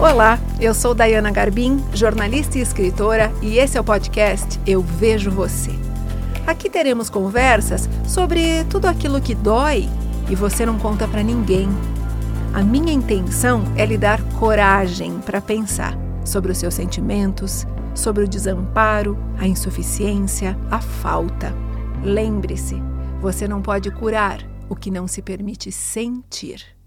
[0.00, 5.28] Olá, eu sou Dayana Garbim, jornalista e escritora, e esse é o podcast Eu Vejo
[5.28, 5.72] Você.
[6.46, 9.88] Aqui teremos conversas sobre tudo aquilo que dói
[10.30, 11.68] e você não conta para ninguém.
[12.54, 18.28] A minha intenção é lhe dar coragem para pensar sobre os seus sentimentos, sobre o
[18.28, 21.52] desamparo, a insuficiência, a falta.
[22.04, 22.80] Lembre-se,
[23.20, 26.77] você não pode curar o que não se permite sentir.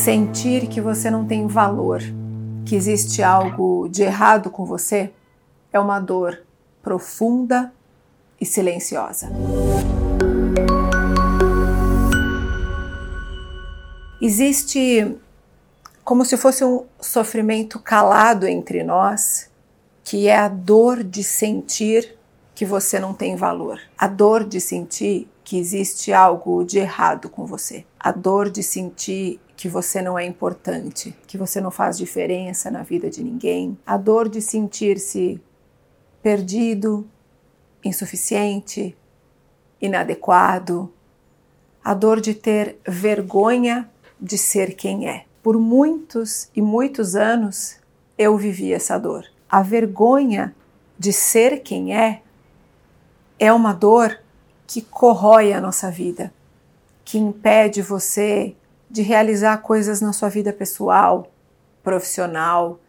[0.00, 2.00] Sentir que você não tem valor,
[2.64, 5.12] que existe algo de errado com você,
[5.70, 6.42] é uma dor
[6.82, 7.70] profunda
[8.40, 9.28] e silenciosa.
[14.22, 15.18] Existe
[16.02, 19.50] como se fosse um sofrimento calado entre nós,
[20.02, 22.16] que é a dor de sentir
[22.54, 27.44] que você não tem valor, a dor de sentir que existe algo de errado com
[27.44, 32.70] você, a dor de sentir que você não é importante, que você não faz diferença
[32.70, 35.38] na vida de ninguém, a dor de sentir-se
[36.22, 37.06] perdido,
[37.84, 38.96] insuficiente,
[39.78, 40.90] inadequado,
[41.84, 45.26] a dor de ter vergonha de ser quem é.
[45.42, 47.76] Por muitos e muitos anos
[48.16, 49.26] eu vivi essa dor.
[49.46, 50.56] A vergonha
[50.98, 52.22] de ser quem é
[53.38, 54.20] é uma dor
[54.66, 56.32] que corrói a nossa vida,
[57.04, 58.56] que impede você
[58.90, 61.30] de realizar coisas na sua vida pessoal,
[61.82, 62.80] profissional,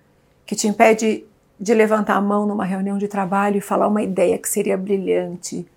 [0.46, 1.24] que te impede
[1.60, 5.68] de levantar a mão numa reunião de trabalho e falar uma ideia que seria brilhante.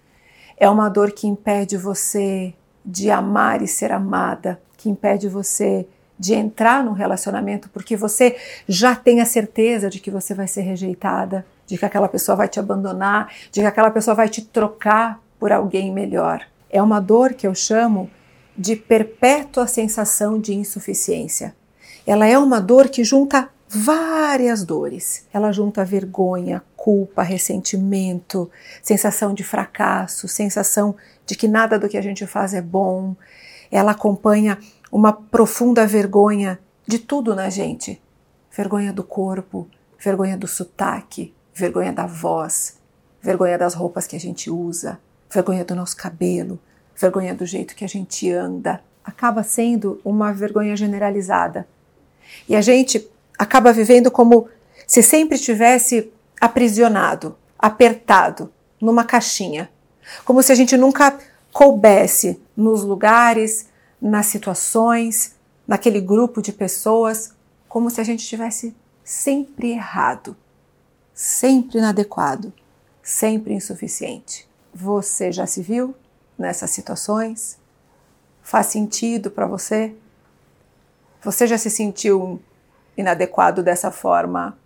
[0.56, 5.86] É uma dor que impede você de amar e ser amada, que impede você
[6.19, 10.62] de entrar num relacionamento porque você já tem a certeza de que você vai ser
[10.62, 15.20] rejeitada, de que aquela pessoa vai te abandonar, de que aquela pessoa vai te trocar
[15.38, 16.43] por alguém melhor.
[16.70, 18.09] É uma dor que eu chamo
[18.56, 21.54] de perpétua sensação de insuficiência.
[22.06, 25.26] Ela é uma dor que junta várias dores.
[25.32, 28.50] Ela junta vergonha, culpa, ressentimento,
[28.82, 30.94] sensação de fracasso, sensação
[31.26, 33.16] de que nada do que a gente faz é bom.
[33.70, 34.59] Ela acompanha
[34.93, 38.00] uma profunda vergonha de tudo na gente:
[38.54, 42.78] vergonha do corpo, vergonha do sotaque, vergonha da voz,
[43.20, 45.00] vergonha das roupas que a gente usa,
[45.31, 46.60] vergonha do nosso cabelo,
[46.97, 51.66] vergonha do jeito que a gente anda, acaba sendo uma vergonha generalizada.
[52.49, 54.49] E a gente acaba vivendo como
[54.87, 59.71] se sempre tivesse aprisionado, apertado numa caixinha,
[60.25, 61.19] como se a gente nunca
[61.53, 63.69] coubesse nos lugares,
[64.00, 67.32] nas situações, naquele grupo de pessoas,
[67.69, 70.37] como se a gente tivesse sempre errado,
[71.15, 72.53] sempre inadequado,
[73.03, 74.49] sempre insuficiente.
[74.75, 75.94] Você já se viu
[76.39, 77.59] nessas situações?
[78.43, 79.95] Faz sentido para você?
[81.22, 82.41] Você já se sentiu
[82.97, 84.56] inadequado dessa forma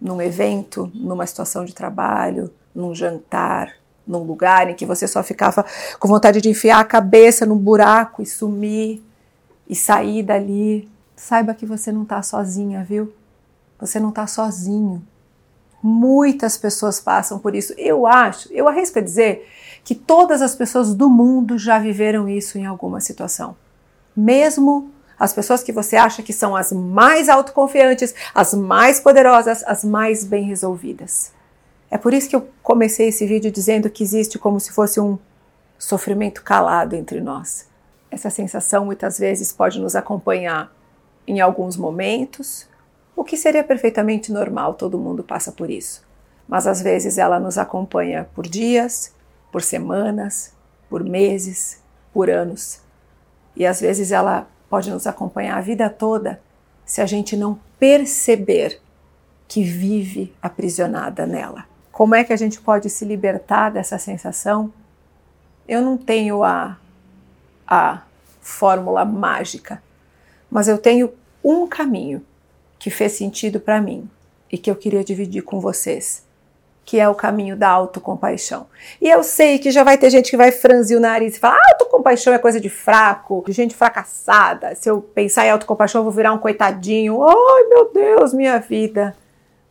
[0.00, 3.74] num evento, numa situação de trabalho, num jantar,
[4.06, 5.64] num lugar em que você só ficava
[5.98, 9.02] com vontade de enfiar a cabeça num buraco e sumir
[9.68, 10.88] e sair dali?
[11.16, 13.12] Saiba que você não está sozinha, viu?
[13.78, 15.06] Você não está sozinho.
[15.82, 17.74] Muitas pessoas passam por isso.
[17.76, 19.48] Eu acho, eu arrisco a dizer
[19.84, 23.56] que todas as pessoas do mundo já viveram isso em alguma situação.
[24.16, 29.84] Mesmo as pessoas que você acha que são as mais autoconfiantes, as mais poderosas, as
[29.84, 31.32] mais bem resolvidas.
[31.90, 35.18] É por isso que eu comecei esse vídeo dizendo que existe como se fosse um
[35.78, 37.68] sofrimento calado entre nós.
[38.10, 40.72] Essa sensação muitas vezes pode nos acompanhar
[41.26, 42.68] em alguns momentos,
[43.16, 46.04] o que seria perfeitamente normal, todo mundo passa por isso.
[46.46, 49.14] Mas às vezes ela nos acompanha por dias,
[49.50, 50.52] por semanas,
[50.90, 51.82] por meses,
[52.12, 52.80] por anos.
[53.56, 56.40] E às vezes ela pode nos acompanhar a vida toda
[56.84, 58.80] se a gente não perceber
[59.48, 61.64] que vive aprisionada nela.
[61.90, 64.70] Como é que a gente pode se libertar dessa sensação?
[65.66, 66.76] Eu não tenho a,
[67.66, 68.02] a
[68.40, 69.82] fórmula mágica,
[70.50, 71.12] mas eu tenho
[71.42, 72.22] um caminho
[72.86, 74.08] que fez sentido para mim
[74.48, 76.24] e que eu queria dividir com vocês
[76.84, 78.68] que é o caminho da autocompaixão.
[79.02, 81.56] E eu sei que já vai ter gente que vai franzir o nariz e falar:
[81.56, 84.72] ah, autocompaixão é coisa de fraco, de gente fracassada.
[84.76, 87.24] Se eu pensar em autocompaixão, eu vou virar um coitadinho.
[87.24, 89.16] Ai, meu Deus, minha vida.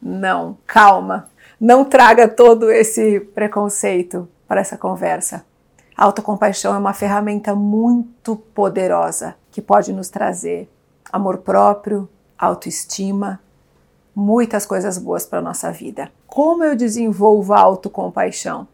[0.01, 1.29] Não, calma.
[1.57, 5.45] Não traga todo esse preconceito para essa conversa.
[5.95, 10.69] A autocompaixão é uma ferramenta muito poderosa que pode nos trazer
[11.13, 13.39] amor próprio, autoestima,
[14.15, 16.11] muitas coisas boas para a nossa vida.
[16.27, 18.67] Como eu desenvolvo a autocompaixão?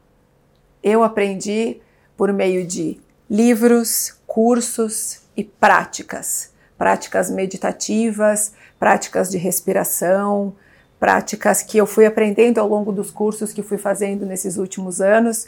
[0.83, 1.77] eu aprendi
[2.17, 2.99] por meio de
[3.29, 6.51] livros, cursos e práticas.
[6.77, 10.53] Práticas meditativas, práticas de respiração,
[10.99, 15.47] práticas que eu fui aprendendo ao longo dos cursos que fui fazendo nesses últimos anos.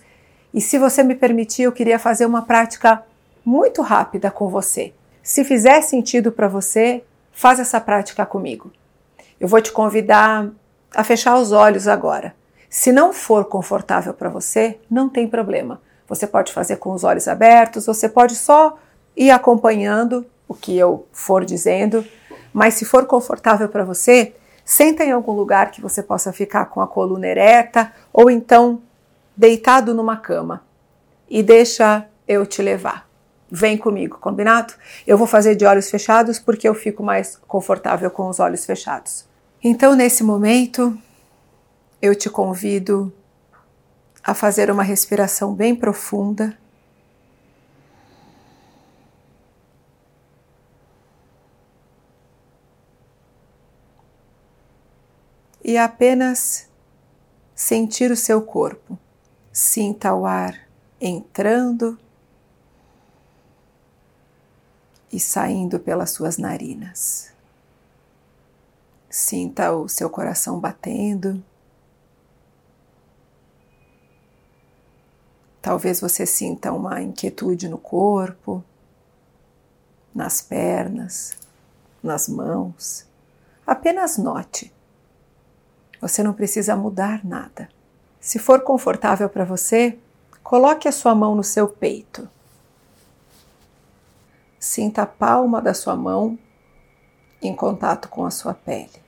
[0.54, 3.04] E se você me permitir, eu queria fazer uma prática
[3.44, 4.94] muito rápida com você.
[5.24, 8.72] Se fizer sentido para você, faz essa prática comigo.
[9.40, 10.50] Eu vou te convidar
[10.96, 12.34] a fechar os olhos agora.
[12.70, 15.82] Se não for confortável para você, não tem problema.
[16.08, 18.78] Você pode fazer com os olhos abertos, você pode só
[19.16, 22.06] ir acompanhando o que eu for dizendo,
[22.52, 24.34] mas se for confortável para você,
[24.64, 28.82] senta em algum lugar que você possa ficar com a coluna ereta ou então
[29.36, 30.62] deitado numa cama
[31.30, 33.13] e deixa eu te levar.
[33.56, 34.74] Vem comigo, combinado?
[35.06, 39.28] Eu vou fazer de olhos fechados porque eu fico mais confortável com os olhos fechados.
[39.64, 40.98] Então, nesse momento,
[42.02, 43.14] eu te convido
[44.24, 46.58] a fazer uma respiração bem profunda.
[55.64, 56.68] E apenas
[57.54, 58.98] sentir o seu corpo.
[59.52, 60.58] Sinta o ar
[61.00, 62.00] entrando
[65.14, 67.32] e saindo pelas suas narinas.
[69.08, 71.42] Sinta o seu coração batendo.
[75.62, 78.64] Talvez você sinta uma inquietude no corpo,
[80.16, 81.38] nas pernas,
[82.02, 83.06] nas mãos.
[83.66, 84.74] Apenas note.
[86.02, 87.70] Você não precisa mudar nada.
[88.20, 89.98] Se for confortável para você,
[90.42, 92.28] coloque a sua mão no seu peito.
[94.64, 96.40] Sinta a palma da sua mão
[97.42, 99.04] em contato com a sua pele.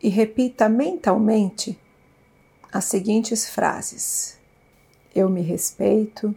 [0.00, 1.76] E repita mentalmente
[2.72, 4.38] as seguintes frases:
[5.12, 6.32] Eu me respeito,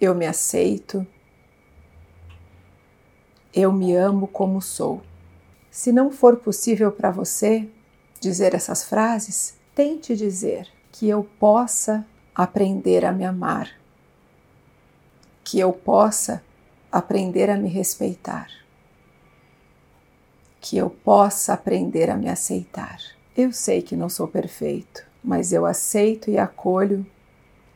[0.00, 1.06] eu me aceito,
[3.52, 5.02] eu me amo como sou.
[5.70, 7.68] Se não for possível para você
[8.18, 13.70] dizer essas frases, tente dizer que eu possa aprender a me amar,
[15.42, 16.44] que eu possa
[16.92, 18.48] aprender a me respeitar,
[20.60, 22.98] que eu possa aprender a me aceitar.
[23.34, 27.06] Eu sei que não sou perfeito, mas eu aceito e acolho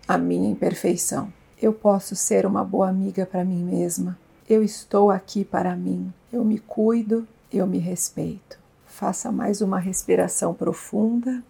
[0.07, 1.33] a minha imperfeição.
[1.59, 4.19] Eu posso ser uma boa amiga para mim mesma.
[4.47, 6.13] Eu estou aqui para mim.
[6.31, 8.59] Eu me cuido, eu me respeito.
[8.85, 11.43] Faça mais uma respiração profunda.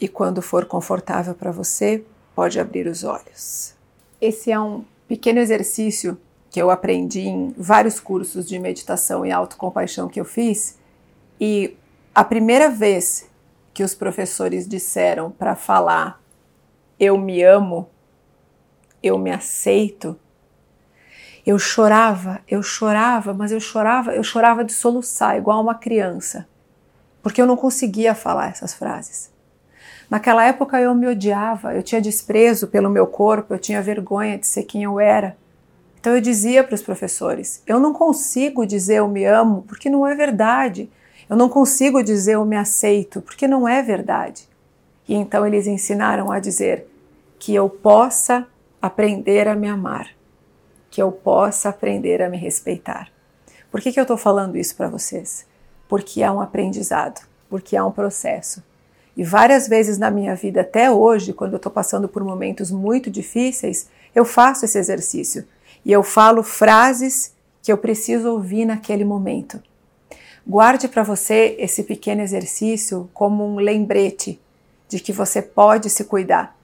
[0.00, 2.04] E quando for confortável para você,
[2.34, 3.74] pode abrir os olhos.
[4.20, 6.18] Esse é um pequeno exercício
[6.50, 10.78] que eu aprendi em vários cursos de meditação e autocompaixão que eu fiz.
[11.40, 11.76] E
[12.14, 13.28] a primeira vez
[13.74, 16.20] que os professores disseram para falar
[16.98, 17.88] eu me amo,
[19.00, 20.18] eu me aceito,
[21.46, 26.48] eu chorava, eu chorava, mas eu chorava, eu chorava de soluçar, igual uma criança,
[27.22, 29.30] porque eu não conseguia falar essas frases.
[30.10, 34.46] Naquela época eu me odiava, eu tinha desprezo pelo meu corpo, eu tinha vergonha de
[34.46, 35.36] ser quem eu era.
[36.00, 40.06] Então eu dizia para os professores: eu não consigo dizer eu me amo porque não
[40.06, 40.90] é verdade.
[41.28, 44.48] Eu não consigo dizer eu me aceito porque não é verdade.
[45.06, 46.86] E então eles ensinaram a dizer
[47.38, 48.46] que eu possa
[48.80, 50.08] aprender a me amar,
[50.90, 53.10] que eu possa aprender a me respeitar.
[53.70, 55.46] Por que, que eu estou falando isso para vocês?
[55.86, 58.62] Porque é um aprendizado, porque é um processo.
[59.18, 63.10] E várias vezes na minha vida, até hoje, quando eu estou passando por momentos muito
[63.10, 65.44] difíceis, eu faço esse exercício
[65.84, 69.60] e eu falo frases que eu preciso ouvir naquele momento.
[70.46, 74.40] Guarde para você esse pequeno exercício como um lembrete
[74.88, 76.56] de que você pode se cuidar,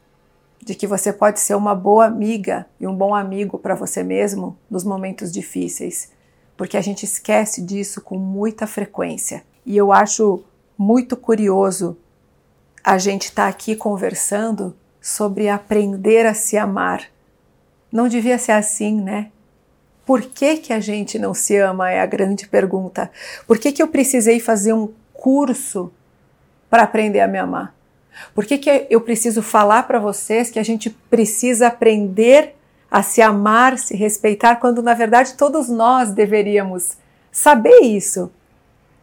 [0.62, 4.56] de que você pode ser uma boa amiga e um bom amigo para você mesmo
[4.70, 6.12] nos momentos difíceis,
[6.56, 9.42] porque a gente esquece disso com muita frequência.
[9.66, 10.44] E eu acho
[10.78, 11.96] muito curioso
[12.84, 17.04] a gente está aqui conversando sobre aprender a se amar.
[17.90, 19.30] Não devia ser assim, né?
[20.04, 21.90] Por que, que a gente não se ama?
[21.90, 23.10] É a grande pergunta.
[23.46, 25.90] Por que, que eu precisei fazer um curso
[26.68, 27.74] para aprender a me amar?
[28.34, 32.54] Por que, que eu preciso falar para vocês que a gente precisa aprender
[32.90, 36.98] a se amar, se respeitar, quando na verdade todos nós deveríamos
[37.32, 38.30] saber isso?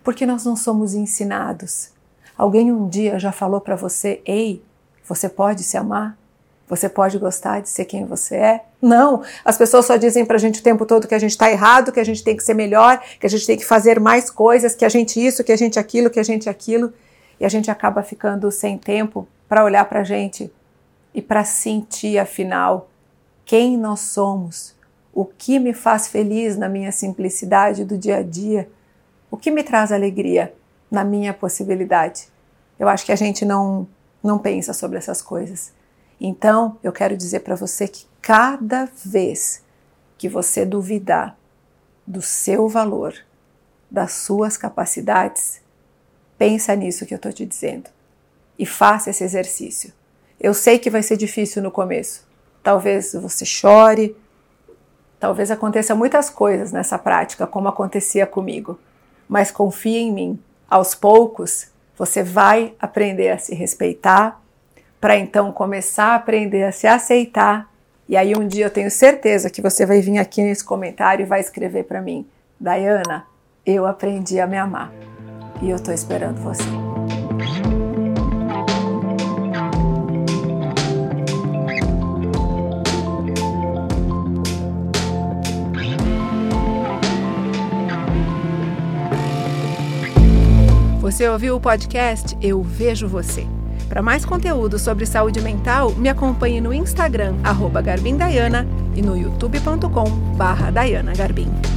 [0.04, 1.92] Porque nós não somos ensinados.
[2.38, 4.64] Alguém um dia já falou para você: ei,
[5.04, 6.18] você pode se amar?
[6.68, 8.66] Você pode gostar de ser quem você é?
[8.82, 9.24] Não.
[9.44, 12.00] As pessoas só dizem pra gente o tempo todo que a gente tá errado, que
[12.00, 14.86] a gente tem que ser melhor, que a gente tem que fazer mais coisas, que
[14.86, 16.94] a gente isso, que a gente aquilo, que a gente aquilo.
[17.38, 20.50] E a gente acaba ficando sem tempo para olhar pra gente
[21.14, 22.90] e para sentir, afinal,
[23.44, 24.74] quem nós somos,
[25.14, 28.70] o que me faz feliz na minha simplicidade do dia a dia,
[29.30, 30.54] o que me traz alegria
[30.92, 32.28] na minha possibilidade.
[32.78, 33.88] Eu acho que a gente não,
[34.22, 35.74] não pensa sobre essas coisas.
[36.20, 39.64] Então, eu quero dizer para você que cada vez
[40.18, 41.36] que você duvidar
[42.06, 43.16] do seu valor,
[43.90, 45.62] das suas capacidades,
[46.38, 47.90] pensa nisso que eu estou te dizendo
[48.60, 49.94] e faça esse exercício.
[50.40, 52.28] Eu sei que vai ser difícil no começo.
[52.62, 54.16] Talvez você chore,
[55.20, 58.80] talvez aconteça muitas coisas nessa prática, como acontecia comigo.
[59.28, 60.40] Mas confie em mim.
[60.72, 64.42] Aos poucos, você vai aprender a se respeitar,
[65.02, 67.70] para então começar a aprender a se aceitar.
[68.08, 71.28] E aí um dia eu tenho certeza que você vai vir aqui nesse comentário e
[71.28, 72.26] vai escrever para mim:
[72.58, 73.28] Dayana,
[73.66, 74.94] eu aprendi a me amar.
[75.62, 76.91] E eu estou esperando você.
[91.12, 93.46] Você ouviu o podcast Eu Vejo Você.
[93.90, 98.66] Para mais conteúdo sobre saúde mental, me acompanhe no Instagram, arroba Garbindaiana,
[98.96, 101.71] e no youtube.com barra Garbim.